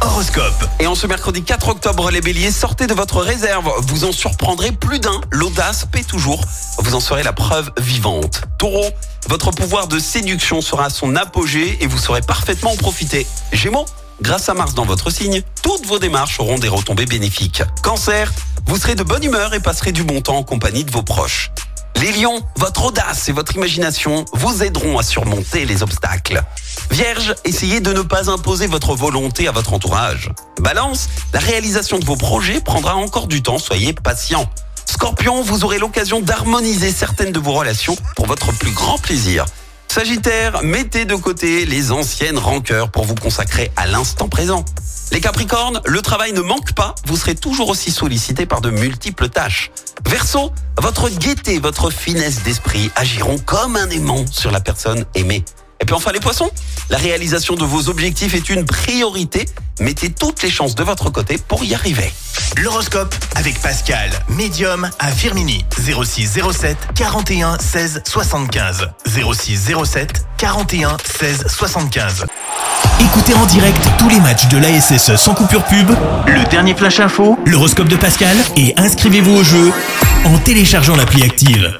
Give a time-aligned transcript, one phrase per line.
[0.00, 0.68] Horoscope.
[0.80, 3.70] Et en ce mercredi 4 octobre, les béliers, sortez de votre réserve.
[3.82, 5.20] Vous en surprendrez plus d'un.
[5.30, 6.40] L'audace paie toujours.
[6.78, 8.42] Vous en serez la preuve vivante.
[8.58, 8.86] Taureau,
[9.28, 13.24] votre pouvoir de séduction sera à son apogée et vous saurez parfaitement en profiter.
[13.52, 13.86] Gémeaux,
[14.20, 17.62] grâce à Mars dans votre signe, toutes vos démarches auront des retombées bénéfiques.
[17.84, 18.32] Cancer,
[18.66, 21.52] vous serez de bonne humeur et passerez du bon temps en compagnie de vos proches.
[22.00, 26.42] Les lions, votre audace et votre imagination vous aideront à surmonter les obstacles.
[26.90, 30.30] Vierge, essayez de ne pas imposer votre volonté à votre entourage.
[30.60, 34.48] Balance, la réalisation de vos projets prendra encore du temps, soyez patient.
[34.84, 39.46] Scorpion, vous aurez l'occasion d'harmoniser certaines de vos relations pour votre plus grand plaisir.
[39.88, 44.64] Sagittaire, mettez de côté les anciennes rancœurs pour vous consacrer à l'instant présent.
[45.12, 49.28] Les Capricornes, le travail ne manque pas, vous serez toujours aussi sollicité par de multiples
[49.28, 49.70] tâches.
[50.04, 55.44] Verseau, votre gaieté, votre finesse d'esprit agiront comme un aimant sur la personne aimée.
[55.80, 56.50] Et puis enfin les poissons,
[56.90, 59.46] la réalisation de vos objectifs est une priorité.
[59.78, 62.12] Mettez toutes les chances de votre côté pour y arriver.
[62.56, 65.64] L'horoscope avec Pascal, médium à Firmini.
[65.78, 68.88] 06 07 41 16 75.
[69.06, 72.26] 06 07 41 16 75.
[73.00, 75.90] Écoutez en direct tous les matchs de l'ASSE sans coupure pub,
[76.26, 79.70] le dernier flash info, l'horoscope de Pascal et inscrivez-vous au jeu
[80.24, 81.78] en téléchargeant l'appli active.